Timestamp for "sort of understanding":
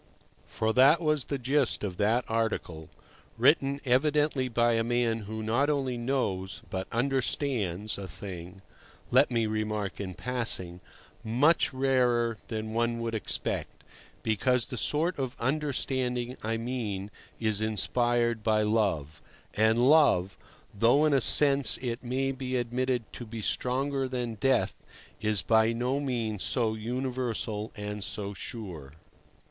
14.75-16.35